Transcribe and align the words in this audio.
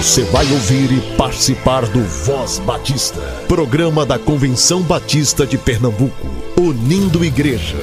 Você 0.00 0.24
vai 0.24 0.50
ouvir 0.50 0.90
e 0.92 1.16
participar 1.18 1.84
do 1.84 2.02
Voz 2.02 2.58
Batista, 2.60 3.20
programa 3.46 4.06
da 4.06 4.18
Convenção 4.18 4.80
Batista 4.80 5.46
de 5.46 5.58
Pernambuco, 5.58 6.26
unindo 6.58 7.22
igreja. 7.22 7.76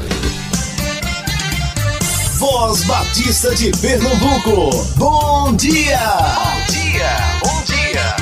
Voz 2.39 2.83
Batista 2.85 3.53
de 3.53 3.69
Pernambuco, 3.79 4.83
bom 4.97 5.55
dia! 5.55 5.99
Bom 6.07 6.71
dia, 6.71 7.17
bom 7.39 7.63
dia! 7.65 8.15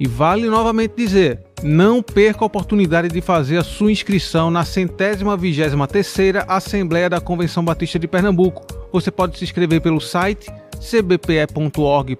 E 0.00 0.06
vale 0.06 0.48
novamente 0.48 0.94
dizer, 0.96 1.40
não 1.62 2.02
perca 2.02 2.44
a 2.44 2.46
oportunidade 2.46 3.08
de 3.08 3.20
fazer 3.20 3.56
a 3.56 3.64
sua 3.64 3.90
inscrição 3.90 4.50
na 4.50 4.64
centésima 4.64 5.36
vigésima 5.36 5.88
terceira 5.88 6.44
Assembleia 6.48 7.10
da 7.10 7.20
Convenção 7.20 7.64
Batista 7.64 7.98
de 7.98 8.06
Pernambuco. 8.06 8.64
Você 8.92 9.10
pode 9.10 9.36
se 9.36 9.44
inscrever 9.44 9.80
pelo 9.80 10.00
site 10.00 10.48
cbpe.org.br 10.78 12.14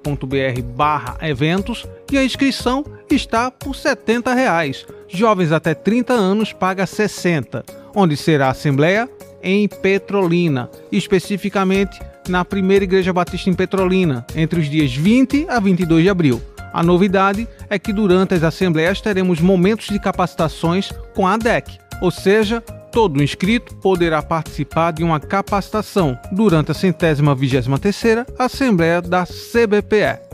eventos 1.23 1.87
e 2.11 2.19
a 2.19 2.25
inscrição 2.25 2.85
está 3.09 3.51
por 3.51 3.77
70 3.77 4.35
reais. 4.35 4.85
Jovens 5.09 5.53
até 5.53 5.75
30 5.75 6.13
anos 6.13 6.53
paga 6.53 6.85
60. 6.85 7.65
Onde 7.95 8.17
será 8.17 8.49
a 8.49 8.51
Assembleia? 8.51 9.09
Em 9.41 9.69
Petrolina, 9.69 10.69
especificamente 10.91 12.01
na 12.29 12.45
Primeira 12.45 12.85
Igreja 12.85 13.13
Batista 13.13 13.49
em 13.49 13.55
Petrolina, 13.55 14.27
entre 14.35 14.61
os 14.61 14.69
dias 14.69 14.93
20 14.93 15.47
a 15.49 15.61
22 15.61 16.03
de 16.03 16.11
abril. 16.11 16.43
A 16.73 16.83
novidade 16.83 17.49
é 17.69 17.79
que 17.79 17.93
durante 17.93 18.35
as 18.35 18.43
assembleias 18.43 19.01
teremos 19.01 19.41
momentos 19.41 19.87
de 19.87 19.99
capacitações 19.99 20.93
com 21.15 21.27
a 21.27 21.35
ADEC, 21.35 21.79
ou 22.01 22.11
seja, 22.11 22.61
todo 22.93 23.23
inscrito 23.23 23.75
poderá 23.77 24.23
participar 24.23 24.93
de 24.93 25.03
uma 25.03 25.21
capacitação 25.21 26.19
durante 26.33 26.71
a 26.71 26.75
centésima 26.75 27.35
vigésima 27.35 27.79
terceira 27.79 28.27
Assembleia 28.39 29.01
da 29.01 29.25
CBPE. 29.25 30.29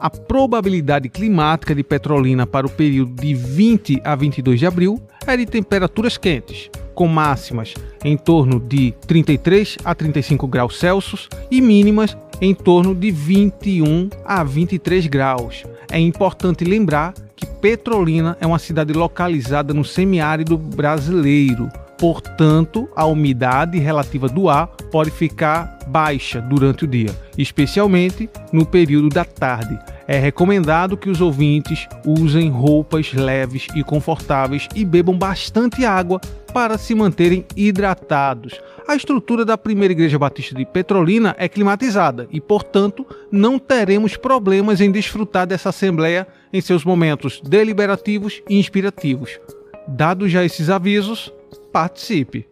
A 0.00 0.10
probabilidade 0.10 1.08
climática 1.08 1.74
de 1.74 1.82
Petrolina 1.82 2.46
para 2.46 2.66
o 2.66 2.70
período 2.70 3.14
de 3.14 3.34
20 3.34 4.02
a 4.04 4.14
22 4.14 4.60
de 4.60 4.66
abril 4.66 5.00
é 5.26 5.36
de 5.36 5.46
temperaturas 5.46 6.18
quentes, 6.18 6.70
com 6.94 7.08
máximas 7.08 7.74
em 8.04 8.16
torno 8.16 8.60
de 8.60 8.92
33 9.06 9.78
a 9.84 9.94
35 9.94 10.46
graus 10.46 10.78
Celsius 10.78 11.28
e 11.50 11.60
mínimas 11.60 12.16
em 12.40 12.54
torno 12.54 12.94
de 12.94 13.10
21 13.10 14.08
a 14.24 14.42
23 14.42 15.06
graus. 15.06 15.64
É 15.90 15.98
importante 15.98 16.64
lembrar 16.64 17.14
que 17.36 17.46
Petrolina 17.46 18.36
é 18.40 18.46
uma 18.46 18.58
cidade 18.58 18.92
localizada 18.92 19.72
no 19.72 19.84
semiárido 19.84 20.56
brasileiro. 20.56 21.68
Portanto, 21.98 22.88
a 22.94 23.06
umidade 23.06 23.78
relativa 23.78 24.28
do 24.28 24.48
ar 24.48 24.66
pode 24.90 25.10
ficar 25.10 25.78
baixa 25.86 26.40
durante 26.40 26.84
o 26.84 26.88
dia, 26.88 27.10
especialmente 27.38 28.28
no 28.52 28.66
período 28.66 29.08
da 29.08 29.24
tarde. 29.24 29.78
É 30.06 30.18
recomendado 30.18 30.96
que 30.96 31.08
os 31.08 31.20
ouvintes 31.20 31.88
usem 32.06 32.50
roupas 32.50 33.12
leves 33.12 33.66
e 33.74 33.82
confortáveis 33.82 34.68
e 34.74 34.84
bebam 34.84 35.16
bastante 35.16 35.84
água 35.84 36.20
para 36.52 36.76
se 36.76 36.94
manterem 36.94 37.46
hidratados. 37.56 38.60
A 38.86 38.94
estrutura 38.94 39.44
da 39.44 39.56
primeira 39.56 39.92
igreja 39.92 40.18
batista 40.18 40.54
de 40.54 40.66
Petrolina 40.66 41.34
é 41.38 41.48
climatizada 41.48 42.28
e, 42.30 42.40
portanto, 42.40 43.06
não 43.32 43.58
teremos 43.58 44.16
problemas 44.16 44.80
em 44.80 44.92
desfrutar 44.92 45.46
dessa 45.46 45.70
assembleia 45.70 46.28
em 46.52 46.60
seus 46.60 46.84
momentos 46.84 47.40
deliberativos 47.40 48.42
e 48.48 48.58
inspirativos. 48.58 49.40
Dados 49.88 50.30
já 50.30 50.44
esses 50.44 50.68
avisos, 50.68 51.32
participe. 51.72 52.46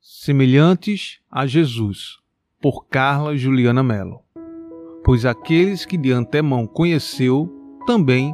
Semelhantes 0.00 1.18
a 1.30 1.46
Jesus, 1.46 2.18
por 2.60 2.86
Carla 2.86 3.36
Juliana 3.36 3.82
Mello. 3.82 4.20
Pois 5.10 5.26
aqueles 5.26 5.84
que 5.84 5.96
de 5.96 6.12
antemão 6.12 6.68
conheceu, 6.68 7.52
também 7.84 8.32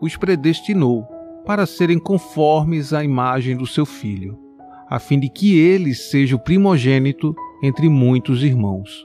os 0.00 0.16
predestinou 0.16 1.06
para 1.44 1.66
serem 1.66 1.98
conformes 1.98 2.94
à 2.94 3.04
imagem 3.04 3.54
do 3.54 3.66
seu 3.66 3.84
filho, 3.84 4.38
a 4.88 4.98
fim 4.98 5.20
de 5.20 5.28
que 5.28 5.58
ele 5.58 5.94
seja 5.94 6.34
o 6.34 6.38
primogênito 6.38 7.36
entre 7.62 7.90
muitos 7.90 8.42
irmãos. 8.42 9.04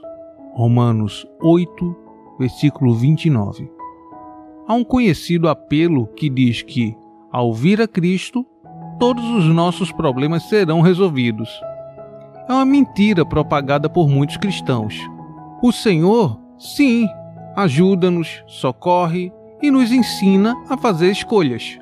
Romanos 0.54 1.26
8, 1.42 1.94
versículo 2.38 2.94
29. 2.94 3.70
Há 4.66 4.72
um 4.72 4.82
conhecido 4.82 5.46
apelo 5.46 6.06
que 6.16 6.30
diz 6.30 6.62
que, 6.62 6.96
ao 7.30 7.52
vir 7.52 7.82
a 7.82 7.86
Cristo, 7.86 8.46
todos 8.98 9.24
os 9.24 9.44
nossos 9.44 9.92
problemas 9.92 10.44
serão 10.44 10.80
resolvidos. 10.80 11.50
É 12.48 12.52
uma 12.54 12.64
mentira 12.64 13.26
propagada 13.26 13.90
por 13.90 14.08
muitos 14.08 14.38
cristãos. 14.38 14.98
O 15.62 15.70
Senhor, 15.70 16.40
sim, 16.60 17.08
ajuda-nos, 17.56 18.44
socorre 18.46 19.32
e 19.62 19.70
nos 19.70 19.90
ensina 19.90 20.54
a 20.68 20.76
fazer 20.76 21.10
escolhas. 21.10 21.78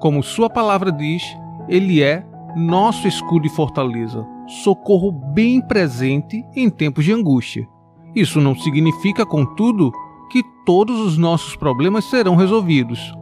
Como 0.00 0.22
Sua 0.22 0.48
palavra 0.48 0.90
diz, 0.90 1.22
Ele 1.68 2.02
é 2.02 2.24
nosso 2.56 3.08
escudo 3.08 3.46
e 3.46 3.50
fortaleza, 3.50 4.26
socorro 4.62 5.10
bem 5.10 5.60
presente 5.60 6.44
em 6.54 6.70
tempos 6.70 7.04
de 7.04 7.12
angústia. 7.12 7.66
Isso 8.14 8.40
não 8.40 8.54
significa, 8.54 9.26
contudo, 9.26 9.90
que 10.30 10.42
todos 10.64 11.00
os 11.00 11.18
nossos 11.18 11.56
problemas 11.56 12.04
serão 12.04 12.36
resolvidos. 12.36 13.12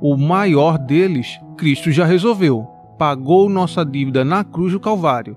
O 0.00 0.16
maior 0.16 0.78
deles, 0.78 1.40
Cristo 1.56 1.90
já 1.92 2.04
resolveu, 2.04 2.66
pagou 2.98 3.48
nossa 3.48 3.84
dívida 3.84 4.24
na 4.24 4.44
cruz 4.44 4.72
do 4.72 4.80
Calvário. 4.80 5.36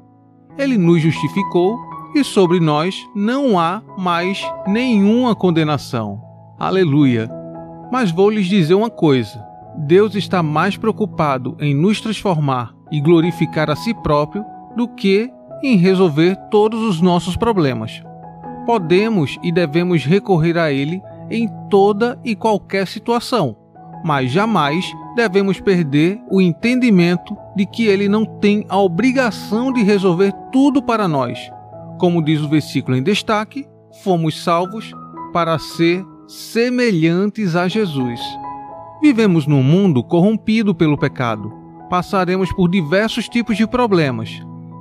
Ele 0.58 0.78
nos 0.78 1.02
justificou 1.02 1.78
e 2.16 2.24
sobre 2.24 2.62
nós 2.62 3.06
não 3.14 3.60
há 3.60 3.82
mais 3.98 4.42
nenhuma 4.66 5.36
condenação. 5.36 6.22
Aleluia! 6.58 7.30
Mas 7.92 8.10
vou 8.10 8.30
lhes 8.30 8.48
dizer 8.48 8.74
uma 8.74 8.90
coisa: 8.90 9.46
Deus 9.78 10.16
está 10.16 10.42
mais 10.42 10.78
preocupado 10.78 11.58
em 11.60 11.76
nos 11.76 12.00
transformar 12.00 12.74
e 12.90 13.02
glorificar 13.02 13.70
a 13.70 13.76
si 13.76 13.94
próprio 13.94 14.46
do 14.78 14.88
que 14.88 15.30
em 15.62 15.76
resolver 15.76 16.38
todos 16.50 16.82
os 16.82 17.02
nossos 17.02 17.36
problemas. 17.36 18.02
Podemos 18.66 19.38
e 19.44 19.52
devemos 19.52 20.06
recorrer 20.06 20.58
a 20.58 20.72
Ele 20.72 21.02
em 21.30 21.50
toda 21.70 22.18
e 22.24 22.36
qualquer 22.36 22.88
situação, 22.88 23.58
mas 24.04 24.32
jamais 24.32 24.86
devemos 25.16 25.60
perder 25.60 26.22
o 26.30 26.42
entendimento 26.42 27.36
de 27.56 27.66
que 27.66 27.86
Ele 27.86 28.08
não 28.08 28.26
tem 28.26 28.66
a 28.70 28.78
obrigação 28.78 29.72
de 29.72 29.84
resolver 29.84 30.32
tudo 30.52 30.82
para 30.82 31.08
nós. 31.08 31.52
Como 31.98 32.24
diz 32.24 32.42
o 32.42 32.50
versículo 32.50 32.98
em 32.98 33.04
destaque, 33.04 33.66
fomos 34.04 34.44
salvos 34.44 34.94
para 35.32 35.58
ser 35.58 36.06
semelhantes 36.28 37.56
a 37.56 37.68
Jesus. 37.68 38.20
Vivemos 39.02 39.46
num 39.46 39.64
mundo 39.64 40.04
corrompido 40.04 40.74
pelo 40.74 40.98
pecado. 40.98 41.52
Passaremos 41.90 42.52
por 42.54 42.70
diversos 42.70 43.30
tipos 43.30 43.56
de 43.56 43.68
problemas 43.68 44.30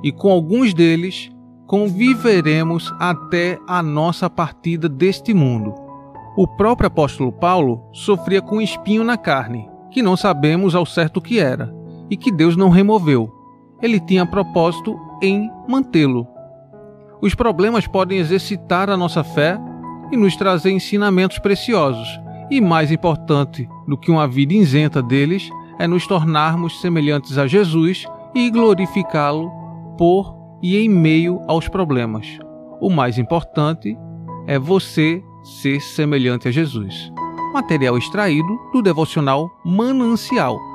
e 0.03 0.11
com 0.11 0.29
alguns 0.29 0.73
deles 0.73 1.31
conviveremos 1.67 2.93
até 2.99 3.59
a 3.67 3.81
nossa 3.81 4.29
partida 4.29 4.87
deste 4.87 5.33
mundo. 5.33 5.73
O 6.37 6.47
próprio 6.47 6.87
apóstolo 6.87 7.31
Paulo 7.31 7.81
sofria 7.91 8.41
com 8.41 8.57
um 8.57 8.61
espinho 8.61 9.03
na 9.03 9.17
carne, 9.17 9.69
que 9.89 10.01
não 10.01 10.17
sabemos 10.17 10.75
ao 10.75 10.85
certo 10.85 11.17
o 11.17 11.21
que 11.21 11.39
era, 11.39 11.73
e 12.09 12.17
que 12.17 12.31
Deus 12.31 12.55
não 12.55 12.69
removeu. 12.69 13.31
Ele 13.81 13.99
tinha 13.99 14.25
propósito 14.25 14.99
em 15.21 15.49
mantê-lo. 15.67 16.27
Os 17.25 17.33
problemas 17.33 17.87
podem 17.87 18.19
exercitar 18.19 18.87
a 18.87 18.95
nossa 18.95 19.23
fé 19.23 19.57
e 20.11 20.15
nos 20.15 20.35
trazer 20.35 20.69
ensinamentos 20.69 21.39
preciosos, 21.39 22.07
e 22.51 22.61
mais 22.61 22.91
importante 22.91 23.67
do 23.87 23.97
que 23.97 24.11
uma 24.11 24.27
vida 24.27 24.53
isenta 24.53 25.01
deles 25.01 25.49
é 25.79 25.87
nos 25.87 26.05
tornarmos 26.05 26.79
semelhantes 26.79 27.39
a 27.39 27.47
Jesus 27.47 28.05
e 28.35 28.47
glorificá-lo 28.51 29.49
por 29.97 30.37
e 30.61 30.77
em 30.77 30.87
meio 30.87 31.41
aos 31.47 31.67
problemas. 31.67 32.27
O 32.79 32.91
mais 32.91 33.17
importante 33.17 33.97
é 34.45 34.59
você 34.59 35.23
ser 35.43 35.81
semelhante 35.81 36.47
a 36.47 36.51
Jesus. 36.51 37.11
material 37.51 37.97
extraído 37.97 38.55
do 38.71 38.83
devocional 38.83 39.49
Manancial. 39.65 40.74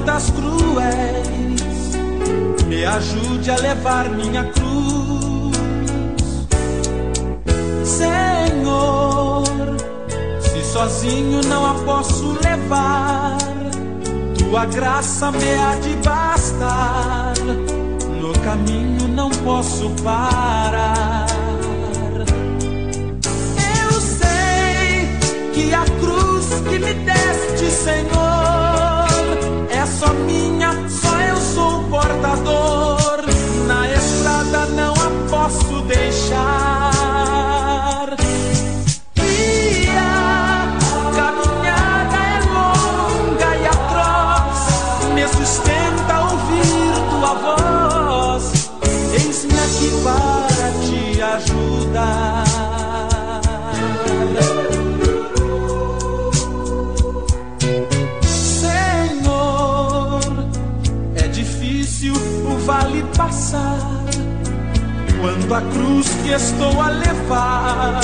Lutas 0.00 0.30
cruéis. 0.30 1.60
Me 2.66 2.84
ajude 2.84 3.50
a 3.50 3.56
levar 3.56 4.08
minha 4.10 4.44
cruz, 4.44 5.56
Senhor. 7.84 9.44
Se 10.40 10.64
sozinho 10.72 11.40
não 11.46 11.66
a 11.66 11.74
posso 11.84 12.38
levar, 12.42 13.38
tua 14.38 14.66
graça 14.66 15.30
me 15.32 15.54
há 15.54 15.74
de 15.76 15.96
bastar. 16.08 17.34
No 18.20 18.32
caminho 18.40 19.08
não 19.08 19.30
posso 19.30 19.90
parar. 20.02 21.26
que 25.52 25.74
a 25.74 25.84
cruz 25.84 26.46
que 26.68 26.78
me 26.78 26.94
deste, 26.94 27.70
Senhor, 27.70 28.69
só 29.90 30.12
minha, 30.14 30.88
só 30.88 31.20
eu 31.20 31.36
sou 31.36 31.82
portador. 31.84 32.99
Passar 63.16 63.78
quando 65.20 65.54
a 65.54 65.60
cruz 65.60 66.08
que 66.22 66.30
estou 66.30 66.80
a 66.80 66.88
levar 66.88 68.00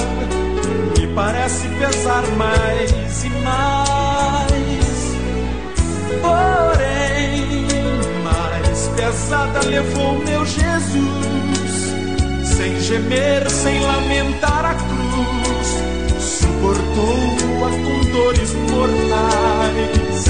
me 0.98 1.06
parece 1.14 1.66
pesar 1.68 2.22
mais 2.36 3.24
e 3.24 3.30
mais. 3.42 4.96
Porém, 6.20 7.66
mais 8.22 8.88
pesada 8.96 9.66
levou 9.66 10.18
meu 10.24 10.44
Jesus, 10.44 11.94
sem 12.44 12.78
gemer, 12.80 13.50
sem 13.50 13.80
lamentar 13.80 14.64
a 14.64 14.74
cruz, 14.74 16.20
suportou-a 16.20 17.70
com 17.70 18.10
dores 18.10 18.52
mortais. 18.70 20.26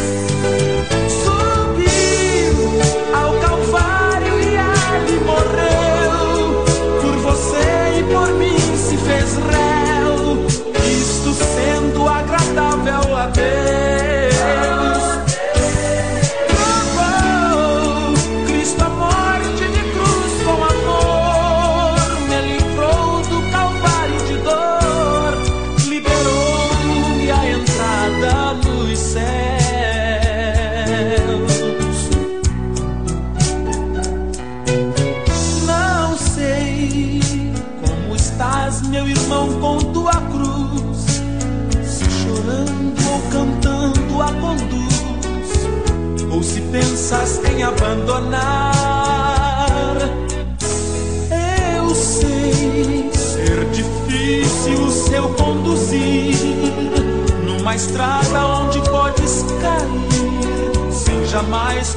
Jamais 61.36 61.95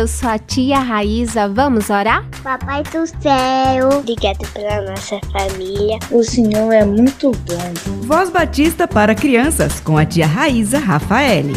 Eu 0.00 0.08
sou 0.08 0.30
a 0.30 0.38
tia 0.38 0.78
Raíza, 0.78 1.46
vamos 1.46 1.90
orar? 1.90 2.26
Papai 2.42 2.82
do 2.84 3.06
céu, 3.06 3.98
obrigado 3.98 4.50
pela 4.54 4.80
nossa 4.80 5.20
família. 5.30 5.98
O 6.10 6.24
Senhor 6.24 6.72
é 6.72 6.86
muito 6.86 7.32
bom. 7.32 8.06
Voz 8.06 8.30
Batista 8.30 8.88
para 8.88 9.14
crianças 9.14 9.78
com 9.78 9.98
a 9.98 10.06
tia 10.06 10.26
Raíza 10.26 10.78
Rafaele. 10.78 11.52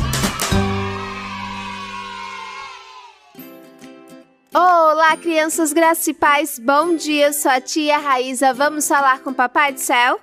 Olá, 4.54 5.16
crianças 5.16 5.72
graças 5.72 6.06
e 6.10 6.14
paz. 6.14 6.60
Bom 6.60 6.98
dia, 6.98 7.28
eu 7.28 7.34
sou 7.34 7.50
a 7.50 7.62
tia 7.62 7.98
Raíza. 7.98 8.54
Vamos 8.54 8.86
falar 8.86 9.20
com 9.22 9.30
o 9.30 9.34
Papai 9.34 9.72
do 9.72 9.80
Céu? 9.80 10.20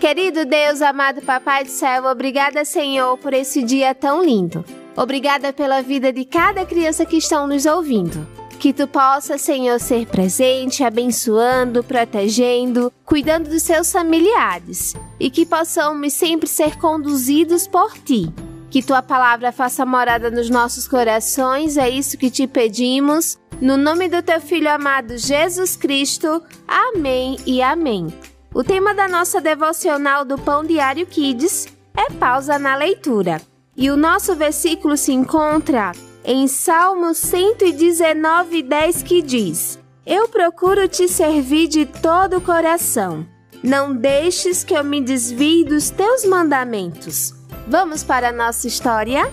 Querido 0.00 0.44
Deus, 0.44 0.82
amado 0.82 1.22
Papai 1.22 1.62
do 1.62 1.70
Céu, 1.70 2.06
obrigada, 2.06 2.64
Senhor, 2.64 3.16
por 3.18 3.32
esse 3.32 3.62
dia 3.62 3.94
tão 3.94 4.24
lindo. 4.24 4.64
Obrigada 4.96 5.52
pela 5.52 5.82
vida 5.82 6.12
de 6.12 6.24
cada 6.24 6.66
criança 6.66 7.06
que 7.06 7.16
estão 7.16 7.46
nos 7.46 7.66
ouvindo. 7.66 8.26
Que 8.58 8.72
tu 8.74 8.86
possa, 8.86 9.38
Senhor, 9.38 9.80
ser 9.80 10.06
presente, 10.06 10.84
abençoando, 10.84 11.82
protegendo, 11.82 12.92
cuidando 13.06 13.48
dos 13.48 13.62
seus 13.62 13.90
familiares 13.90 14.94
e 15.18 15.30
que 15.30 15.46
possamos 15.46 16.12
sempre 16.12 16.46
ser 16.46 16.76
conduzidos 16.76 17.66
por 17.66 17.96
ti. 17.98 18.30
Que 18.70 18.82
tua 18.82 19.00
palavra 19.00 19.50
faça 19.50 19.86
morada 19.86 20.30
nos 20.30 20.50
nossos 20.50 20.86
corações, 20.86 21.76
é 21.76 21.88
isso 21.88 22.18
que 22.18 22.30
te 22.30 22.46
pedimos. 22.46 23.38
No 23.60 23.76
nome 23.76 24.08
do 24.08 24.22
teu 24.22 24.40
filho 24.40 24.70
amado 24.70 25.16
Jesus 25.16 25.74
Cristo. 25.74 26.42
Amém 26.68 27.36
e 27.46 27.62
amém. 27.62 28.08
O 28.54 28.62
tema 28.62 28.94
da 28.94 29.08
nossa 29.08 29.40
devocional 29.40 30.24
do 30.24 30.36
Pão 30.36 30.64
Diário 30.64 31.06
Kids 31.06 31.66
é 31.96 32.10
pausa 32.12 32.58
na 32.58 32.76
leitura. 32.76 33.40
E 33.80 33.90
o 33.90 33.96
nosso 33.96 34.36
versículo 34.36 34.94
se 34.94 35.10
encontra 35.10 35.92
em 36.22 36.46
Salmo 36.46 37.14
119, 37.14 38.62
10, 38.62 39.02
que 39.02 39.22
diz: 39.22 39.78
Eu 40.04 40.28
procuro 40.28 40.86
te 40.86 41.08
servir 41.08 41.66
de 41.66 41.86
todo 41.86 42.36
o 42.36 42.40
coração. 42.42 43.26
Não 43.64 43.96
deixes 43.96 44.62
que 44.62 44.74
eu 44.74 44.84
me 44.84 45.00
desvie 45.00 45.64
dos 45.64 45.88
teus 45.88 46.26
mandamentos. 46.26 47.32
Vamos 47.66 48.04
para 48.04 48.28
a 48.28 48.32
nossa 48.32 48.68
história? 48.68 49.32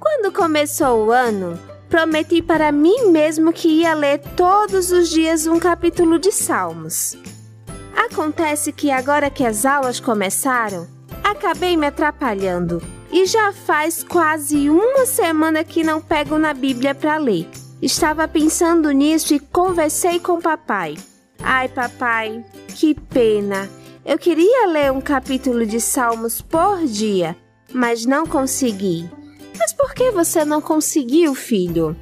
Quando 0.00 0.32
começou 0.32 1.04
o 1.06 1.12
ano, 1.12 1.58
prometi 1.90 2.40
para 2.40 2.72
mim 2.72 3.10
mesmo 3.10 3.52
que 3.52 3.68
ia 3.68 3.92
ler 3.92 4.20
todos 4.34 4.90
os 4.90 5.10
dias 5.10 5.46
um 5.46 5.58
capítulo 5.58 6.18
de 6.18 6.32
Salmos. 6.32 7.18
Acontece 7.94 8.72
que 8.72 8.90
agora 8.90 9.28
que 9.28 9.44
as 9.44 9.66
aulas 9.66 10.00
começaram, 10.00 10.88
acabei 11.22 11.76
me 11.76 11.86
atrapalhando 11.86 12.80
e 13.10 13.26
já 13.26 13.52
faz 13.52 14.02
quase 14.02 14.68
uma 14.68 15.06
semana 15.06 15.64
que 15.64 15.82
não 15.82 16.00
pego 16.00 16.38
na 16.38 16.52
Bíblia 16.52 16.94
para 16.94 17.16
ler. 17.16 17.48
Estava 17.80 18.26
pensando 18.26 18.90
nisso 18.90 19.34
e 19.34 19.40
conversei 19.40 20.18
com 20.18 20.40
papai. 20.40 20.96
Ai, 21.40 21.68
papai, 21.68 22.44
que 22.74 22.94
pena! 22.94 23.68
Eu 24.04 24.18
queria 24.18 24.66
ler 24.66 24.90
um 24.90 25.00
capítulo 25.00 25.66
de 25.66 25.80
Salmos 25.80 26.40
por 26.40 26.84
dia, 26.84 27.36
mas 27.72 28.06
não 28.06 28.26
consegui. 28.26 29.08
Mas 29.58 29.72
por 29.72 29.92
que 29.94 30.10
você 30.10 30.44
não 30.44 30.60
conseguiu, 30.60 31.34
filho? 31.34 31.96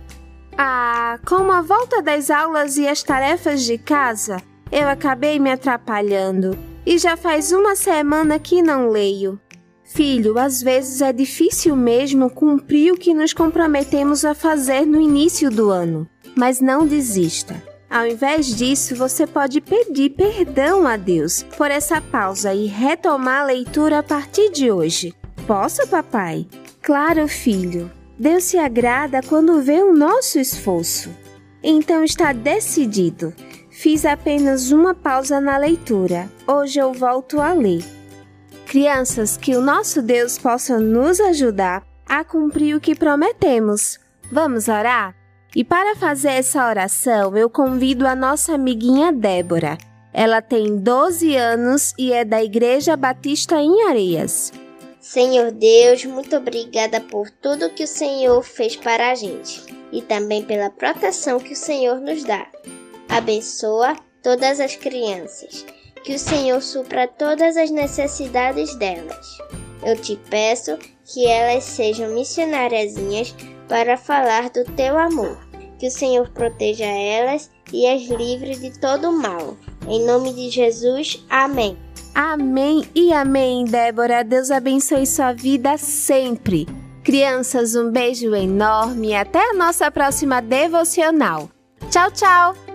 Ah, 0.56 1.18
com 1.26 1.50
a 1.50 1.60
volta 1.60 2.00
das 2.00 2.30
aulas 2.30 2.76
e 2.76 2.86
as 2.86 3.02
tarefas 3.02 3.62
de 3.62 3.76
casa, 3.76 4.40
eu 4.70 4.88
acabei 4.88 5.38
me 5.38 5.50
atrapalhando 5.50 6.56
e 6.86 6.96
já 6.96 7.16
faz 7.16 7.52
uma 7.52 7.74
semana 7.74 8.38
que 8.38 8.62
não 8.62 8.88
leio. 8.88 9.38
Filho, 9.86 10.38
às 10.38 10.60
vezes 10.60 11.00
é 11.00 11.12
difícil 11.12 11.76
mesmo 11.76 12.28
cumprir 12.28 12.92
o 12.92 12.98
que 12.98 13.14
nos 13.14 13.32
comprometemos 13.32 14.24
a 14.24 14.34
fazer 14.34 14.84
no 14.84 15.00
início 15.00 15.48
do 15.50 15.70
ano, 15.70 16.08
mas 16.36 16.60
não 16.60 16.86
desista. 16.86 17.62
Ao 17.88 18.04
invés 18.04 18.54
disso, 18.54 18.96
você 18.96 19.26
pode 19.26 19.60
pedir 19.60 20.10
perdão 20.10 20.86
a 20.86 20.96
Deus 20.96 21.44
por 21.56 21.70
essa 21.70 22.00
pausa 22.00 22.52
e 22.52 22.66
retomar 22.66 23.42
a 23.42 23.46
leitura 23.46 24.00
a 24.00 24.02
partir 24.02 24.50
de 24.50 24.72
hoje. 24.72 25.14
Posso, 25.46 25.86
papai? 25.86 26.46
Claro, 26.82 27.28
filho. 27.28 27.90
Deus 28.18 28.44
se 28.44 28.58
agrada 28.58 29.20
quando 29.22 29.62
vê 29.62 29.82
o 29.82 29.94
nosso 29.94 30.38
esforço. 30.38 31.10
Então 31.62 32.02
está 32.02 32.32
decidido. 32.32 33.32
Fiz 33.70 34.04
apenas 34.04 34.72
uma 34.72 34.94
pausa 34.94 35.40
na 35.40 35.56
leitura. 35.56 36.30
Hoje 36.46 36.78
eu 36.80 36.92
volto 36.92 37.40
a 37.40 37.52
ler. 37.52 37.84
Crianças, 38.66 39.36
que 39.36 39.54
o 39.54 39.60
nosso 39.60 40.02
Deus 40.02 40.36
possa 40.36 40.80
nos 40.80 41.20
ajudar 41.20 41.86
a 42.04 42.24
cumprir 42.24 42.74
o 42.74 42.80
que 42.80 42.96
prometemos. 42.96 43.96
Vamos 44.30 44.66
orar? 44.66 45.14
E 45.54 45.62
para 45.62 45.94
fazer 45.94 46.30
essa 46.30 46.68
oração, 46.68 47.36
eu 47.36 47.48
convido 47.48 48.06
a 48.08 48.16
nossa 48.16 48.54
amiguinha 48.54 49.12
Débora. 49.12 49.78
Ela 50.12 50.42
tem 50.42 50.78
12 50.78 51.36
anos 51.36 51.94
e 51.96 52.12
é 52.12 52.24
da 52.24 52.42
Igreja 52.42 52.96
Batista 52.96 53.54
em 53.60 53.84
Areias. 53.84 54.52
Senhor 55.00 55.52
Deus, 55.52 56.04
muito 56.04 56.36
obrigada 56.36 57.00
por 57.00 57.30
tudo 57.30 57.70
que 57.70 57.84
o 57.84 57.88
Senhor 57.88 58.42
fez 58.42 58.74
para 58.74 59.12
a 59.12 59.14
gente 59.14 59.62
e 59.92 60.02
também 60.02 60.42
pela 60.42 60.70
proteção 60.70 61.38
que 61.38 61.52
o 61.52 61.56
Senhor 61.56 62.00
nos 62.00 62.24
dá. 62.24 62.48
Abençoa 63.08 63.96
todas 64.20 64.58
as 64.58 64.74
crianças 64.74 65.64
que 66.06 66.14
o 66.14 66.18
Senhor 66.20 66.62
supra 66.62 67.08
todas 67.08 67.56
as 67.56 67.68
necessidades 67.68 68.76
delas. 68.76 69.38
Eu 69.84 69.96
te 70.00 70.16
peço 70.30 70.78
que 71.04 71.26
elas 71.26 71.64
sejam 71.64 72.14
missionariazinhas 72.14 73.34
para 73.68 73.96
falar 73.96 74.48
do 74.50 74.64
teu 74.76 74.96
amor. 74.96 75.36
Que 75.80 75.88
o 75.88 75.90
Senhor 75.90 76.30
proteja 76.30 76.86
elas 76.86 77.50
e 77.72 77.86
as 77.88 78.02
livre 78.02 78.54
de 78.54 78.78
todo 78.78 79.12
mal. 79.12 79.56
Em 79.88 80.06
nome 80.06 80.32
de 80.32 80.48
Jesus, 80.48 81.24
amém. 81.28 81.76
Amém 82.14 82.84
e 82.94 83.12
amém, 83.12 83.64
Débora. 83.64 84.22
Deus 84.22 84.52
abençoe 84.52 85.06
sua 85.06 85.32
vida 85.32 85.76
sempre. 85.76 86.66
Crianças, 87.02 87.74
um 87.74 87.90
beijo 87.90 88.34
enorme 88.34 89.08
e 89.08 89.14
até 89.14 89.50
a 89.50 89.54
nossa 89.54 89.90
próxima 89.90 90.40
devocional. 90.40 91.50
Tchau, 91.90 92.10
tchau! 92.12 92.65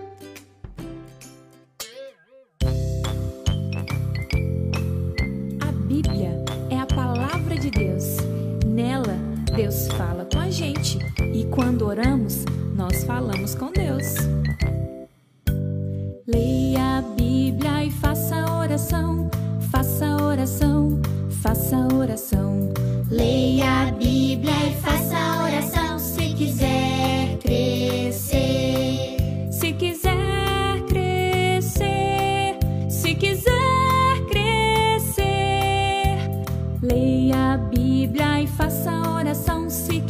Deus 9.55 9.87
fala 9.89 10.25
com 10.31 10.39
a 10.39 10.49
gente 10.49 10.97
e 11.33 11.45
quando 11.45 11.85
oramos, 11.85 12.45
nós 12.75 13.03
falamos 13.03 13.53
com 13.53 13.71
Deus. 13.71 14.15
Leia 16.25 16.99
a 16.99 17.01
Bíblia 17.01 17.85
e 17.85 17.91
faça 17.91 18.49
oração, 18.53 19.29
faça 19.69 20.23
oração, 20.23 21.01
faça 21.41 21.77
oração. 21.93 22.69
Leia 23.09 23.87
a 23.87 23.91
Bíblia 23.91 24.53
e 24.67 24.81
faça 24.81 25.00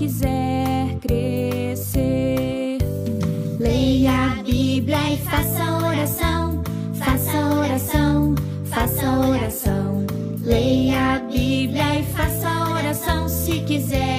quiser 0.02 0.98
crescer. 1.00 2.80
Leia 3.60 4.12
a 4.12 4.42
Bíblia 4.42 5.14
e 5.14 5.18
faça 5.18 5.64
oração, 5.86 6.64
faça 6.96 7.38
oração, 7.56 8.36
faça 8.66 9.12
oração. 9.20 10.08
Leia 10.42 11.16
a 11.16 11.20
Bíblia 11.20 12.00
e 12.00 12.04
faça 12.16 12.50
oração 12.72 13.30
se 13.30 13.60
quiser 13.60 14.11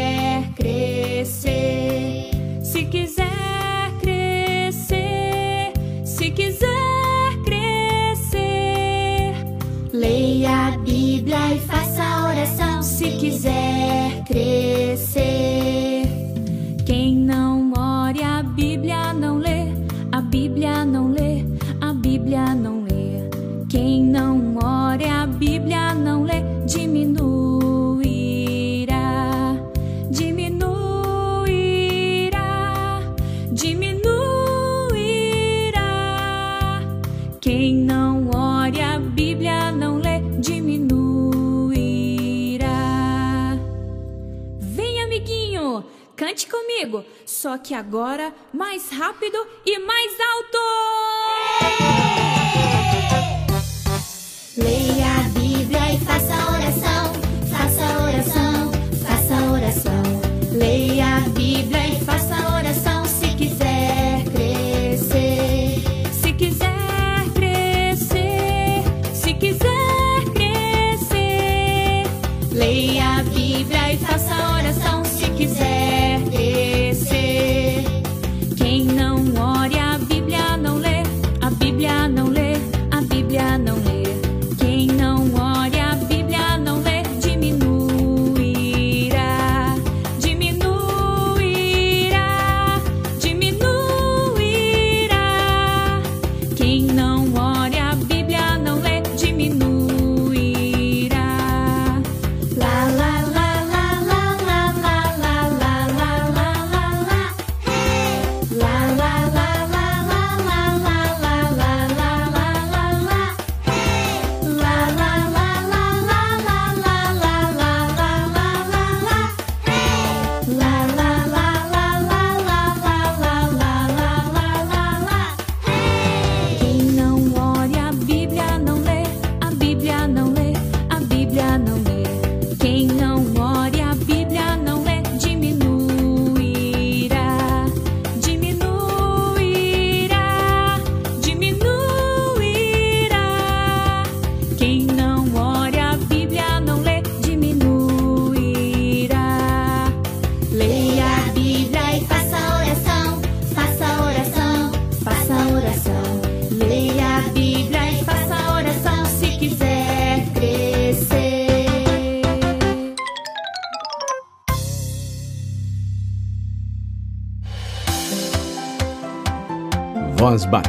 que 47.62 47.74
agora 47.74 48.34
mais 48.52 48.90
rápido 48.90 49.38
e 49.64 49.78
mais 49.78 50.12
alto! 50.20 51.01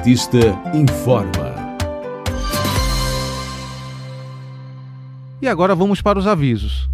Batista 0.03 0.37
informa. 0.73 1.55
E 5.41 5.47
agora 5.47 5.73
vamos 5.73 6.01
para 6.01 6.19
os 6.19 6.27
avisos. 6.27 6.89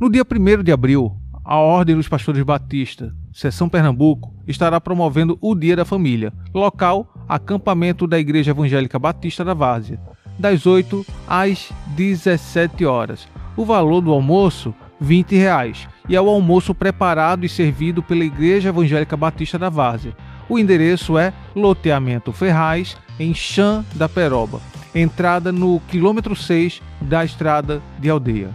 No 0.00 0.08
dia 0.08 0.22
1 0.22 0.62
de 0.62 0.70
abril, 0.70 1.16
a 1.44 1.56
Ordem 1.56 1.96
dos 1.96 2.06
Pastores 2.06 2.44
Batista, 2.44 3.12
Seção 3.32 3.68
Pernambuco, 3.68 4.32
estará 4.46 4.80
promovendo 4.80 5.36
o 5.40 5.52
Dia 5.52 5.74
da 5.74 5.84
Família. 5.84 6.32
Local: 6.54 7.12
acampamento 7.28 8.06
da 8.06 8.20
Igreja 8.20 8.52
Evangélica 8.52 9.00
Batista 9.00 9.44
da 9.44 9.52
Várzea, 9.52 10.00
das 10.38 10.64
8 10.64 11.04
às 11.26 11.72
17 11.96 12.86
horas. 12.86 13.26
O 13.56 13.64
valor 13.64 14.00
do 14.00 14.12
almoço, 14.12 14.72
20 15.00 15.34
reais, 15.34 15.88
e 16.08 16.14
é 16.14 16.20
o 16.20 16.30
almoço 16.30 16.72
preparado 16.72 17.44
e 17.44 17.48
servido 17.48 18.00
pela 18.00 18.22
Igreja 18.22 18.68
Evangélica 18.68 19.16
Batista 19.16 19.58
da 19.58 19.68
Várzea. 19.68 20.14
O 20.48 20.58
endereço 20.58 21.16
é 21.18 21.32
Loteamento 21.54 22.32
Ferraz, 22.32 22.96
em 23.18 23.34
Chã 23.34 23.84
da 23.94 24.08
Peroba. 24.08 24.60
Entrada 24.94 25.50
no 25.50 25.80
quilômetro 25.88 26.36
6 26.36 26.82
da 27.00 27.24
estrada 27.24 27.82
de 27.98 28.08
aldeia. 28.10 28.50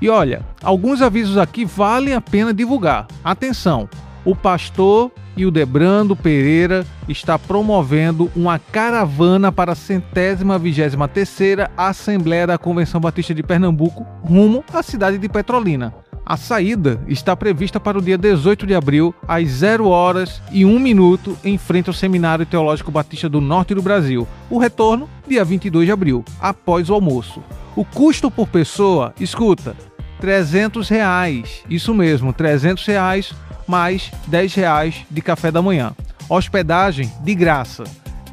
E 0.00 0.08
olha, 0.08 0.44
alguns 0.62 1.00
avisos 1.00 1.38
aqui 1.38 1.64
valem 1.64 2.14
a 2.14 2.20
pena 2.20 2.52
divulgar. 2.52 3.06
Atenção! 3.22 3.88
O 4.24 4.36
pastor 4.36 5.10
Hildebrando 5.36 6.14
Pereira 6.14 6.86
está 7.08 7.38
promovendo 7.38 8.30
uma 8.36 8.58
caravana 8.58 9.50
para 9.50 9.72
a 9.72 9.76
centésima 9.76 10.58
vigésima 10.58 11.08
terceira 11.08 11.70
Assembleia 11.76 12.46
da 12.46 12.58
Convenção 12.58 13.00
Batista 13.00 13.34
de 13.34 13.42
Pernambuco 13.42 14.06
rumo 14.22 14.64
à 14.72 14.82
cidade 14.82 15.18
de 15.18 15.28
Petrolina. 15.28 15.94
A 16.24 16.36
saída 16.36 17.00
está 17.08 17.36
prevista 17.36 17.80
para 17.80 17.98
o 17.98 18.02
dia 18.02 18.16
18 18.16 18.64
de 18.64 18.74
abril, 18.74 19.12
às 19.26 19.48
0 19.48 19.88
horas 19.88 20.40
e 20.52 20.64
1 20.64 20.78
minuto, 20.78 21.36
em 21.42 21.58
frente 21.58 21.88
ao 21.88 21.94
Seminário 21.94 22.46
Teológico 22.46 22.92
Batista 22.92 23.28
do 23.28 23.40
Norte 23.40 23.74
do 23.74 23.82
Brasil. 23.82 24.26
O 24.48 24.58
retorno, 24.58 25.10
dia 25.26 25.44
22 25.44 25.86
de 25.86 25.92
abril, 25.92 26.24
após 26.40 26.88
o 26.88 26.94
almoço. 26.94 27.42
O 27.74 27.84
custo 27.84 28.30
por 28.30 28.46
pessoa, 28.46 29.12
escuta, 29.18 29.74
300 30.20 30.88
reais. 30.88 31.64
Isso 31.68 31.92
mesmo, 31.92 32.32
300 32.32 32.86
reais 32.86 33.34
mais 33.66 34.10
10 34.28 34.54
reais 34.54 35.04
de 35.10 35.20
café 35.20 35.50
da 35.50 35.60
manhã. 35.60 35.92
Hospedagem 36.28 37.10
de 37.22 37.34
graça. 37.34 37.82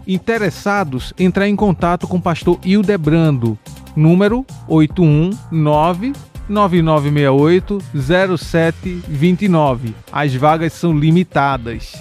Interessados, 0.06 1.14
entrar 1.18 1.48
em 1.48 1.56
contato 1.56 2.08
com 2.08 2.18
o 2.18 2.22
pastor 2.22 2.60
Hildebrando, 2.64 3.58
número 3.96 4.46
819 4.68 6.14
9968 6.50 7.80
0729. 7.96 9.94
As 10.12 10.34
vagas 10.34 10.74
são 10.74 10.98
limitadas. 10.98 11.94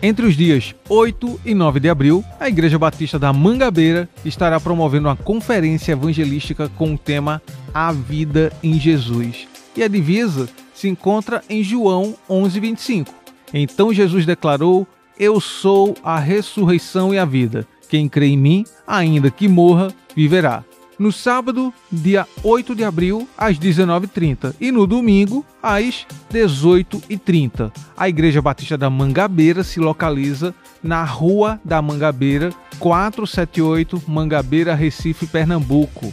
Entre 0.00 0.26
os 0.26 0.36
dias 0.36 0.74
8 0.88 1.40
e 1.44 1.54
9 1.54 1.80
de 1.80 1.88
abril, 1.88 2.24
a 2.38 2.48
Igreja 2.48 2.78
Batista 2.78 3.18
da 3.18 3.32
Mangabeira 3.32 4.08
estará 4.24 4.60
promovendo 4.60 5.08
uma 5.08 5.16
conferência 5.16 5.92
evangelística 5.92 6.68
com 6.68 6.94
o 6.94 6.98
tema 6.98 7.42
A 7.72 7.90
Vida 7.90 8.52
em 8.62 8.78
Jesus. 8.78 9.48
E 9.76 9.82
a 9.82 9.88
divisa 9.88 10.48
se 10.74 10.88
encontra 10.88 11.42
em 11.48 11.62
João 11.62 12.14
11:25. 12.28 13.08
Então 13.52 13.94
Jesus 13.94 14.26
declarou: 14.26 14.86
Eu 15.18 15.40
sou 15.40 15.96
a 16.04 16.18
ressurreição 16.18 17.14
e 17.14 17.18
a 17.18 17.24
vida. 17.24 17.66
Quem 17.88 18.08
crê 18.08 18.26
em 18.26 18.36
mim, 18.36 18.64
ainda 18.86 19.30
que 19.30 19.48
morra, 19.48 19.88
viverá 20.14 20.64
no 20.98 21.12
sábado, 21.12 21.72
dia 21.90 22.26
8 22.42 22.74
de 22.74 22.84
abril, 22.84 23.28
às 23.36 23.58
19h30 23.58 24.54
e 24.60 24.70
no 24.70 24.86
domingo, 24.86 25.44
às 25.62 26.06
18h30. 26.32 27.72
A 27.96 28.08
Igreja 28.08 28.40
Batista 28.40 28.76
da 28.76 28.88
Mangabeira 28.88 29.64
se 29.64 29.80
localiza 29.80 30.54
na 30.82 31.04
Rua 31.04 31.60
da 31.64 31.80
Mangabeira, 31.80 32.50
478 32.78 34.02
Mangabeira, 34.06 34.74
Recife, 34.74 35.26
Pernambuco. 35.26 36.12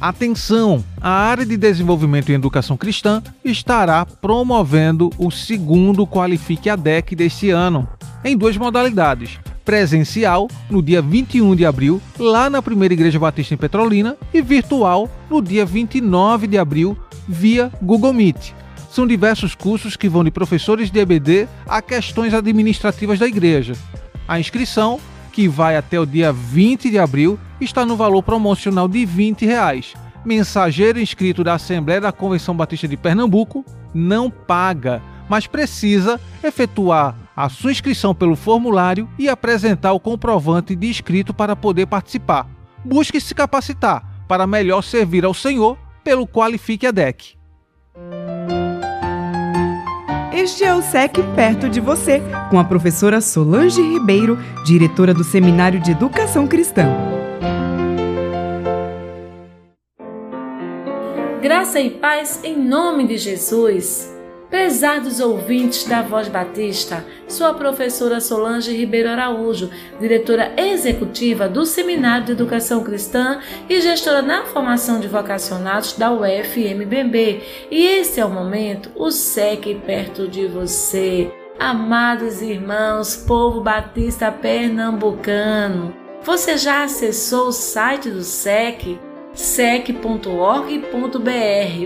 Atenção! 0.00 0.84
A 1.00 1.10
área 1.10 1.46
de 1.46 1.56
desenvolvimento 1.56 2.30
em 2.30 2.34
educação 2.34 2.76
cristã 2.76 3.22
estará 3.44 4.04
promovendo 4.04 5.10
o 5.16 5.30
segundo 5.30 6.06
Qualifique 6.06 6.68
a 6.68 6.74
DEC 6.74 7.14
deste 7.14 7.50
ano, 7.50 7.88
em 8.24 8.36
duas 8.36 8.56
modalidades 8.56 9.38
presencial 9.64 10.48
no 10.70 10.82
dia 10.82 11.00
21 11.00 11.54
de 11.54 11.64
abril, 11.64 12.00
lá 12.18 12.50
na 12.50 12.62
Primeira 12.62 12.94
Igreja 12.94 13.18
Batista 13.18 13.54
em 13.54 13.56
Petrolina, 13.56 14.16
e 14.32 14.42
virtual 14.42 15.10
no 15.30 15.40
dia 15.40 15.64
29 15.64 16.46
de 16.46 16.58
abril, 16.58 16.96
via 17.28 17.70
Google 17.80 18.12
Meet. 18.12 18.52
São 18.90 19.06
diversos 19.06 19.54
cursos 19.54 19.96
que 19.96 20.08
vão 20.08 20.22
de 20.22 20.30
professores 20.30 20.90
de 20.90 20.98
EBD 20.98 21.48
a 21.66 21.80
questões 21.80 22.34
administrativas 22.34 23.18
da 23.18 23.26
igreja. 23.26 23.74
A 24.28 24.38
inscrição, 24.38 25.00
que 25.32 25.48
vai 25.48 25.76
até 25.76 25.98
o 25.98 26.04
dia 26.04 26.32
20 26.32 26.90
de 26.90 26.98
abril, 26.98 27.38
está 27.60 27.86
no 27.86 27.96
valor 27.96 28.22
promocional 28.22 28.86
de 28.86 29.06
20 29.06 29.46
reais. 29.46 29.94
Mensageiro 30.24 31.00
inscrito 31.00 31.42
da 31.42 31.54
Assembleia 31.54 32.00
da 32.00 32.12
Convenção 32.12 32.54
Batista 32.54 32.86
de 32.86 32.96
Pernambuco 32.96 33.64
não 33.94 34.30
paga, 34.30 35.02
mas 35.28 35.46
precisa 35.46 36.20
efetuar 36.44 37.16
a 37.36 37.48
sua 37.48 37.72
inscrição 37.72 38.14
pelo 38.14 38.36
formulário 38.36 39.08
e 39.18 39.28
apresentar 39.28 39.92
o 39.92 40.00
comprovante 40.00 40.76
de 40.76 40.88
inscrito 40.88 41.32
para 41.32 41.56
poder 41.56 41.86
participar. 41.86 42.48
Busque 42.84 43.20
se 43.20 43.34
capacitar 43.34 44.24
para 44.28 44.46
melhor 44.46 44.82
servir 44.82 45.24
ao 45.24 45.34
Senhor, 45.34 45.76
pelo 46.02 46.26
Qualifique 46.26 46.86
a 46.86 46.90
DEC. 46.90 47.36
Este 50.32 50.64
é 50.64 50.74
o 50.74 50.82
SEC 50.82 51.22
Perto 51.36 51.68
de 51.68 51.78
Você, 51.78 52.22
com 52.50 52.58
a 52.58 52.64
professora 52.64 53.20
Solange 53.20 53.80
Ribeiro, 53.80 54.38
diretora 54.64 55.14
do 55.14 55.22
Seminário 55.22 55.78
de 55.78 55.92
Educação 55.92 56.48
Cristã. 56.48 56.86
Graça 61.40 61.80
e 61.80 61.90
paz 61.90 62.40
em 62.42 62.56
nome 62.56 63.06
de 63.06 63.18
Jesus. 63.18 64.11
Prezados 64.52 65.18
ouvintes 65.18 65.84
da 65.84 66.02
Voz 66.02 66.28
Batista, 66.28 67.02
sou 67.26 67.46
a 67.46 67.54
professora 67.54 68.20
Solange 68.20 68.76
Ribeiro 68.76 69.08
Araújo, 69.08 69.70
diretora 69.98 70.52
executiva 70.58 71.48
do 71.48 71.64
Seminário 71.64 72.26
de 72.26 72.32
Educação 72.32 72.84
Cristã 72.84 73.40
e 73.66 73.80
gestora 73.80 74.20
na 74.20 74.44
formação 74.44 75.00
de 75.00 75.08
vocacionados 75.08 75.94
da 75.94 76.12
UFMBB. 76.12 77.42
E 77.70 77.82
esse 77.82 78.20
é 78.20 78.26
o 78.26 78.30
momento, 78.30 78.90
o 78.94 79.10
SEC 79.10 79.74
perto 79.86 80.28
de 80.28 80.46
você. 80.46 81.32
Amados 81.58 82.42
irmãos, 82.42 83.16
povo 83.16 83.62
batista 83.62 84.30
pernambucano, 84.30 85.96
você 86.22 86.58
já 86.58 86.84
acessou 86.84 87.48
o 87.48 87.52
site 87.52 88.10
do 88.10 88.22
SEC? 88.22 88.98
sec.org.br. 89.34 90.22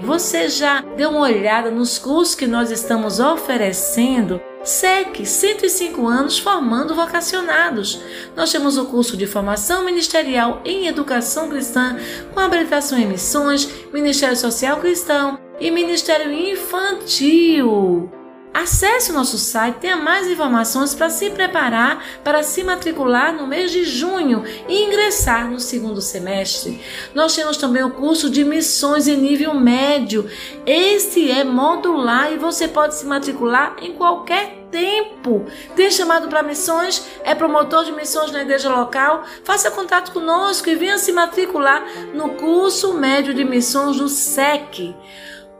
Você 0.02 0.48
já 0.48 0.80
deu 0.96 1.10
uma 1.10 1.20
olhada 1.20 1.70
nos 1.70 1.98
cursos 1.98 2.34
que 2.34 2.46
nós 2.46 2.70
estamos 2.70 3.20
oferecendo? 3.20 4.40
SEC, 4.64 5.24
105 5.24 6.06
anos 6.08 6.38
formando 6.38 6.94
vocacionados. 6.94 8.02
Nós 8.34 8.50
temos 8.50 8.76
o 8.76 8.86
curso 8.86 9.16
de 9.16 9.26
formação 9.26 9.84
ministerial 9.84 10.60
em 10.64 10.88
educação 10.88 11.48
cristã, 11.48 11.96
com 12.34 12.40
habilitação 12.40 12.98
em 12.98 13.06
missões, 13.06 13.70
Ministério 13.92 14.36
Social 14.36 14.80
Cristão 14.80 15.38
e 15.60 15.70
Ministério 15.70 16.32
Infantil. 16.32 18.10
Acesse 18.56 19.10
o 19.10 19.14
nosso 19.14 19.36
site, 19.36 19.80
tenha 19.80 19.98
mais 19.98 20.26
informações 20.26 20.94
para 20.94 21.10
se 21.10 21.28
preparar 21.28 22.02
para 22.24 22.42
se 22.42 22.64
matricular 22.64 23.30
no 23.30 23.46
mês 23.46 23.70
de 23.70 23.84
junho 23.84 24.44
e 24.66 24.84
ingressar 24.84 25.50
no 25.50 25.60
segundo 25.60 26.00
semestre. 26.00 26.80
Nós 27.14 27.36
temos 27.36 27.58
também 27.58 27.84
o 27.84 27.90
curso 27.90 28.30
de 28.30 28.42
missões 28.44 29.06
em 29.06 29.16
nível 29.18 29.52
médio. 29.52 30.26
Este 30.64 31.30
é 31.30 31.44
modular 31.44 32.32
e 32.32 32.38
você 32.38 32.66
pode 32.66 32.94
se 32.94 33.04
matricular 33.04 33.76
em 33.82 33.92
qualquer 33.92 34.66
tempo. 34.70 35.44
Tem 35.74 35.90
chamado 35.90 36.26
para 36.26 36.42
missões? 36.42 37.06
É 37.24 37.34
promotor 37.34 37.84
de 37.84 37.92
missões 37.92 38.32
na 38.32 38.40
igreja 38.40 38.74
local? 38.74 39.24
Faça 39.44 39.70
contato 39.70 40.12
conosco 40.12 40.66
e 40.70 40.74
venha 40.74 40.96
se 40.96 41.12
matricular 41.12 41.84
no 42.14 42.30
curso 42.30 42.94
médio 42.94 43.34
de 43.34 43.44
missões 43.44 43.98
do 43.98 44.08
SEC 44.08 44.94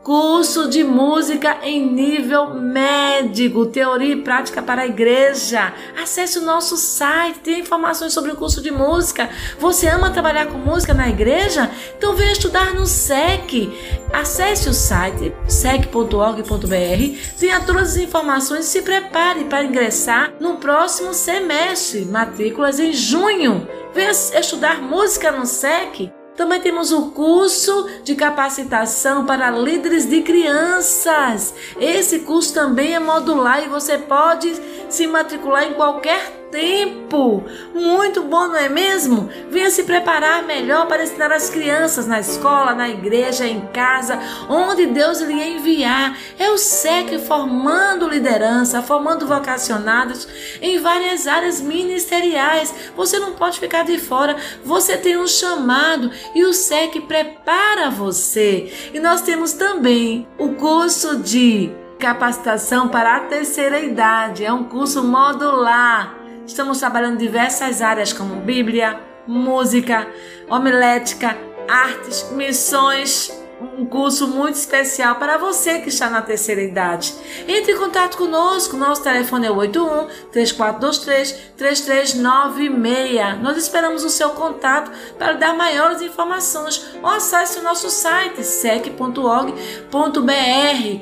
curso 0.07 0.69
de 0.69 0.85
música 0.85 1.57
em 1.63 1.85
nível 1.85 2.53
médico, 2.53 3.65
teoria 3.65 4.13
e 4.13 4.21
prática 4.21 4.61
para 4.61 4.83
a 4.83 4.87
igreja. 4.87 5.73
Acesse 6.01 6.39
o 6.39 6.43
nosso 6.43 6.77
site, 6.77 7.39
tem 7.39 7.59
informações 7.59 8.13
sobre 8.13 8.31
o 8.31 8.37
curso 8.37 8.61
de 8.61 8.71
música. 8.71 9.29
Você 9.59 9.85
ama 9.85 10.09
trabalhar 10.09 10.45
com 10.45 10.57
música 10.59 10.93
na 10.93 11.09
igreja? 11.09 11.69
Então 11.97 12.15
venha 12.15 12.31
estudar 12.31 12.73
no 12.73 12.85
SEC. 12.85 13.69
Acesse 14.13 14.69
o 14.69 14.73
site 14.73 15.33
sec.org.br, 15.45 17.37
tenha 17.37 17.59
todas 17.59 17.89
as 17.89 17.97
informações 17.97 18.65
e 18.65 18.69
se 18.69 18.83
prepare 18.83 19.43
para 19.43 19.65
ingressar 19.65 20.31
no 20.39 20.55
próximo 20.55 21.13
semestre, 21.13 22.05
matrículas 22.05 22.79
em 22.79 22.93
junho. 22.93 23.67
Venha 23.93 24.11
estudar 24.11 24.81
música 24.81 25.33
no 25.33 25.45
SEC 25.45 26.16
Também 26.37 26.61
temos 26.61 26.91
o 26.91 27.09
curso 27.09 27.89
de 28.03 28.13
capacitação 28.13 29.25
para 29.25 29.49
líderes 29.49 30.05
de 30.05 30.21
crianças. 30.21 31.51
Esse 31.79 32.19
curso 32.19 32.53
também 32.53 32.93
é 32.93 32.99
modular 32.99 33.63
e 33.63 33.67
você 33.67 33.97
pode 33.97 34.53
se 34.87 35.07
matricular 35.07 35.63
em 35.63 35.73
qualquer 35.73 36.36
tempo. 36.51 37.43
Muito 37.73 38.23
bom, 38.23 38.47
não 38.47 38.55
é 38.55 38.69
mesmo? 38.69 39.29
Venha 39.49 39.69
se 39.69 39.83
preparar 39.83 40.43
melhor 40.43 40.87
para 40.87 41.03
ensinar 41.03 41.31
as 41.31 41.49
crianças 41.49 42.07
na 42.07 42.19
escola, 42.19 42.73
na 42.73 42.89
igreja, 42.89 43.45
em 43.45 43.61
casa, 43.67 44.19
onde 44.49 44.85
Deus 44.87 45.21
lhe 45.21 45.57
enviar. 45.57 46.17
É 46.37 46.49
o 46.49 46.57
SEC 46.57 47.19
formando 47.19 48.09
liderança, 48.09 48.81
formando 48.81 49.27
vocacionados 49.27 50.27
em 50.61 50.79
várias 50.79 51.27
áreas 51.27 51.61
ministeriais. 51.61 52.73
Você 52.95 53.19
não 53.19 53.33
pode 53.33 53.59
ficar 53.59 53.83
de 53.83 53.97
fora. 53.97 54.35
Você 54.63 54.97
tem 54.97 55.17
um 55.17 55.27
chamado 55.27 56.11
e 56.33 56.43
o 56.43 56.53
SEC 56.53 57.01
prepara 57.01 57.89
você. 57.89 58.71
E 58.93 58.99
nós 58.99 59.21
temos 59.21 59.53
também 59.53 60.27
o 60.37 60.49
curso 60.49 61.17
de 61.17 61.71
capacitação 61.97 62.87
para 62.87 63.17
a 63.17 63.19
terceira 63.21 63.79
idade. 63.79 64.45
É 64.45 64.53
um 64.53 64.63
curso 64.63 65.03
modular 65.03 66.16
Estamos 66.47 66.79
trabalhando 66.79 67.17
diversas 67.17 67.81
áreas 67.81 68.13
como 68.13 68.39
Bíblia, 68.39 68.97
música, 69.27 70.07
homilética, 70.49 71.37
artes, 71.67 72.31
missões, 72.31 73.29
um 73.59 73.85
curso 73.85 74.29
muito 74.29 74.55
especial 74.55 75.15
para 75.15 75.37
você 75.37 75.79
que 75.79 75.89
está 75.89 76.09
na 76.09 76.21
terceira 76.21 76.61
idade. 76.61 77.13
Entre 77.45 77.73
em 77.73 77.77
contato 77.77 78.17
conosco, 78.17 78.77
nosso 78.77 79.03
telefone 79.03 79.47
é 79.47 79.51
81 79.51 80.07
3423 80.31 81.31
3396. 81.57 83.41
Nós 83.41 83.57
esperamos 83.57 84.05
o 84.05 84.09
seu 84.09 84.29
contato 84.29 84.89
para 85.17 85.33
dar 85.33 85.53
maiores 85.53 86.01
informações 86.01 86.95
ou 87.03 87.09
acesse 87.09 87.59
o 87.59 87.63
nosso 87.63 87.89
site 87.89 88.41
sec.org.br. 88.41 89.51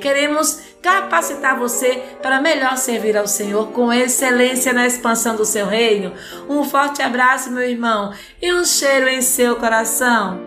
Queremos 0.02 0.75
capacitar 0.86 1.58
você 1.58 2.00
para 2.22 2.40
melhor 2.40 2.78
servir 2.78 3.18
ao 3.18 3.26
Senhor 3.26 3.70
com 3.70 3.92
excelência 3.92 4.72
na 4.72 4.86
expansão 4.86 5.36
do 5.36 5.44
seu 5.44 5.66
reino. 5.66 6.12
Um 6.48 6.64
forte 6.64 7.02
abraço, 7.02 7.50
meu 7.50 7.68
irmão, 7.68 8.14
e 8.40 8.54
um 8.54 8.64
cheiro 8.64 9.10
em 9.10 9.20
seu 9.20 9.56
coração. 9.56 10.40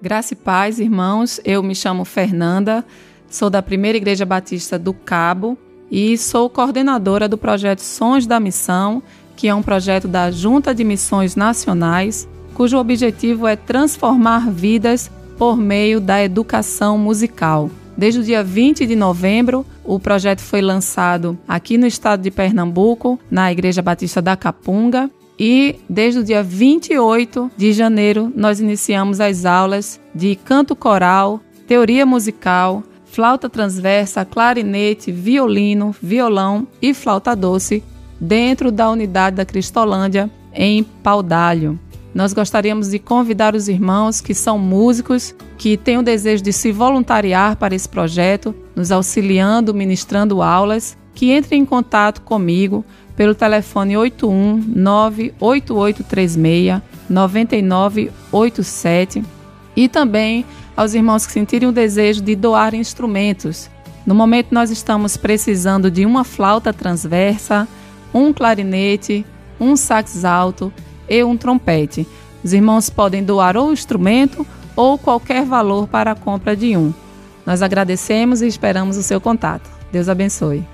Graça 0.00 0.32
e 0.32 0.36
paz, 0.36 0.78
irmãos. 0.78 1.38
Eu 1.44 1.62
me 1.62 1.74
chamo 1.74 2.06
Fernanda, 2.06 2.82
sou 3.28 3.50
da 3.50 3.60
Primeira 3.60 3.98
Igreja 3.98 4.24
Batista 4.24 4.78
do 4.78 4.94
Cabo 4.94 5.58
e 5.90 6.16
sou 6.16 6.48
coordenadora 6.48 7.28
do 7.28 7.36
projeto 7.36 7.80
Sons 7.80 8.26
da 8.26 8.40
Missão, 8.40 9.02
que 9.36 9.46
é 9.46 9.54
um 9.54 9.62
projeto 9.62 10.08
da 10.08 10.30
Junta 10.30 10.74
de 10.74 10.84
Missões 10.84 11.36
Nacionais, 11.36 12.26
cujo 12.54 12.78
objetivo 12.78 13.46
é 13.46 13.56
transformar 13.56 14.50
vidas 14.50 15.10
por 15.36 15.54
meio 15.54 16.00
da 16.00 16.24
educação 16.24 16.96
musical. 16.96 17.70
Desde 17.96 18.20
o 18.20 18.24
dia 18.24 18.42
20 18.42 18.86
de 18.86 18.96
novembro, 18.96 19.64
o 19.84 20.00
projeto 20.00 20.40
foi 20.40 20.60
lançado 20.60 21.38
aqui 21.46 21.78
no 21.78 21.86
estado 21.86 22.22
de 22.22 22.30
Pernambuco, 22.30 23.18
na 23.30 23.52
Igreja 23.52 23.82
Batista 23.82 24.20
da 24.20 24.36
Capunga, 24.36 25.10
e 25.38 25.76
desde 25.88 26.20
o 26.20 26.24
dia 26.24 26.42
28 26.42 27.50
de 27.56 27.72
janeiro 27.72 28.32
nós 28.36 28.60
iniciamos 28.60 29.20
as 29.20 29.44
aulas 29.44 30.00
de 30.14 30.36
canto 30.36 30.76
coral, 30.76 31.40
teoria 31.66 32.06
musical, 32.06 32.82
flauta 33.04 33.48
transversa, 33.48 34.24
clarinete, 34.24 35.10
violino, 35.10 35.94
violão 36.00 36.66
e 36.80 36.92
flauta 36.94 37.34
doce 37.34 37.82
dentro 38.20 38.70
da 38.72 38.90
unidade 38.90 39.36
da 39.36 39.44
Cristolândia 39.44 40.30
em 40.52 40.82
Paudalho. 40.82 41.78
Nós 42.14 42.32
gostaríamos 42.32 42.90
de 42.90 43.00
convidar 43.00 43.56
os 43.56 43.68
irmãos 43.68 44.20
que 44.20 44.34
são 44.34 44.56
músicos, 44.56 45.34
que 45.58 45.76
têm 45.76 45.98
o 45.98 46.02
desejo 46.02 46.44
de 46.44 46.52
se 46.52 46.70
voluntariar 46.70 47.56
para 47.56 47.74
esse 47.74 47.88
projeto, 47.88 48.54
nos 48.76 48.92
auxiliando, 48.92 49.74
ministrando 49.74 50.40
aulas, 50.40 50.96
que 51.12 51.36
entrem 51.36 51.62
em 51.62 51.66
contato 51.66 52.22
comigo 52.22 52.84
pelo 53.16 53.34
telefone 53.34 53.96
81 53.96 54.62
98836 54.76 56.80
9987 57.10 59.24
e 59.76 59.88
também 59.88 60.46
aos 60.76 60.94
irmãos 60.94 61.26
que 61.26 61.32
sentirem 61.32 61.68
o 61.68 61.72
desejo 61.72 62.22
de 62.22 62.36
doar 62.36 62.74
instrumentos. 62.74 63.68
No 64.06 64.14
momento 64.14 64.52
nós 64.52 64.70
estamos 64.70 65.16
precisando 65.16 65.90
de 65.90 66.06
uma 66.06 66.22
flauta 66.24 66.72
transversa, 66.72 67.66
um 68.12 68.32
clarinete, 68.32 69.26
um 69.58 69.74
sax 69.76 70.24
alto 70.24 70.72
e 71.08 71.22
um 71.24 71.36
trompete. 71.36 72.06
Os 72.42 72.52
irmãos 72.52 72.90
podem 72.90 73.22
doar 73.22 73.56
ou 73.56 73.72
instrumento 73.72 74.46
ou 74.76 74.98
qualquer 74.98 75.44
valor 75.44 75.88
para 75.88 76.12
a 76.12 76.16
compra 76.16 76.56
de 76.56 76.76
um. 76.76 76.92
Nós 77.46 77.62
agradecemos 77.62 78.42
e 78.42 78.46
esperamos 78.46 78.96
o 78.96 79.02
seu 79.02 79.20
contato. 79.20 79.70
Deus 79.92 80.08
abençoe. 80.08 80.73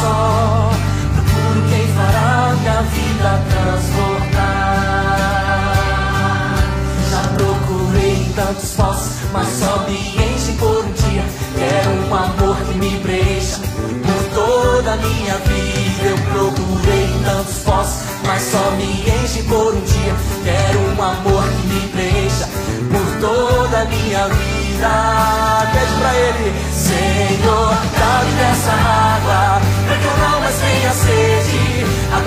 só. 0.00 0.70
Procuro 1.14 1.68
quem 1.68 1.86
fará 1.94 2.54
minha 2.58 2.82
vida 2.82 3.30
transportar? 3.50 4.78
Já 7.10 7.22
procurei 7.36 8.32
tantos 8.34 8.70
postos, 8.74 9.30
mas 9.32 9.48
só 9.48 9.86
me 9.88 10.17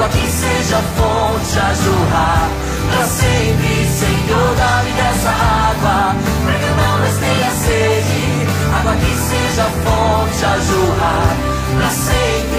água 0.01 0.09
que 0.09 0.31
seja 0.31 0.77
fonte 0.97 1.59
a 1.59 1.73
jorrar 1.75 2.49
Pra 2.89 3.05
sempre, 3.05 3.87
Senhor, 3.87 4.55
dá-me 4.57 4.91
dessa 4.91 5.29
água. 5.29 6.15
Pra 6.43 6.53
que 6.53 6.65
não 6.65 6.99
mais 6.99 7.17
tenha 7.17 7.51
sede. 7.51 8.47
Água 8.79 8.95
que 8.95 9.15
seja 9.15 9.63
fonte 9.83 10.45
a 10.45 10.59
jorrar 10.59 11.37
Pra 11.77 11.89
sempre. 11.89 12.50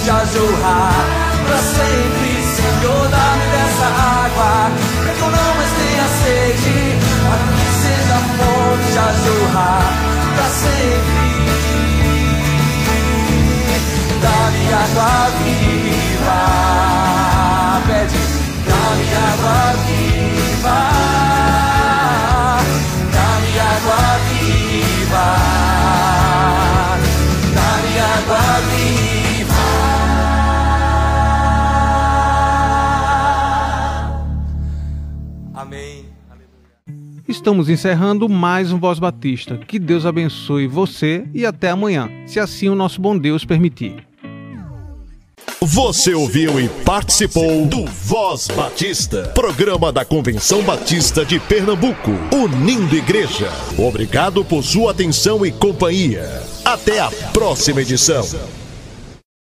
Fonte 0.00 0.10
a 0.10 0.24
pra 1.46 1.58
sempre, 1.58 2.42
Senhor, 2.42 3.08
dá-me 3.08 3.46
dessa 3.50 3.86
água, 3.86 4.70
pra 5.02 5.12
que 5.12 5.20
eu 5.20 5.30
não 5.30 5.54
mais 5.56 5.72
tenha 5.72 6.06
sede, 6.22 6.78
água 7.28 7.48
que 7.56 7.66
seja 7.82 8.18
fonte 8.38 8.98
a 8.98 9.12
jorrar 9.24 9.92
pra 10.36 10.48
sempre. 10.48 10.99
Estamos 37.40 37.70
encerrando 37.70 38.28
mais 38.28 38.70
um 38.70 38.78
Voz 38.78 38.98
Batista. 38.98 39.56
Que 39.56 39.78
Deus 39.78 40.04
abençoe 40.04 40.66
você 40.66 41.24
e 41.32 41.46
até 41.46 41.70
amanhã, 41.70 42.10
se 42.26 42.38
assim 42.38 42.68
o 42.68 42.74
nosso 42.74 43.00
bom 43.00 43.16
Deus 43.16 43.46
permitir. 43.46 44.06
Você 45.58 46.12
ouviu 46.12 46.60
e 46.60 46.68
participou 46.84 47.64
do 47.64 47.86
Voz 47.86 48.46
Batista, 48.48 49.32
programa 49.34 49.90
da 49.90 50.04
Convenção 50.04 50.62
Batista 50.62 51.24
de 51.24 51.40
Pernambuco, 51.40 52.10
unindo 52.30 52.94
igreja. 52.94 53.50
Obrigado 53.78 54.44
por 54.44 54.62
sua 54.62 54.90
atenção 54.90 55.44
e 55.46 55.50
companhia. 55.50 56.42
Até 56.62 57.00
a 57.00 57.10
próxima 57.32 57.80
edição. 57.80 58.22